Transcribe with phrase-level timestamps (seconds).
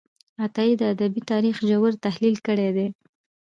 [0.43, 2.87] عطايي د ادبي تاریخ ژور تحلیل کړی دی.